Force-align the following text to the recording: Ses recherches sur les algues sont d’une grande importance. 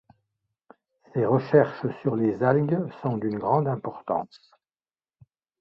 Ses 1.13 1.25
recherches 1.27 1.85
sur 2.01 2.15
les 2.15 2.41
algues 2.41 2.91
sont 3.03 3.17
d’une 3.19 3.37
grande 3.37 3.67
importance. 3.67 4.49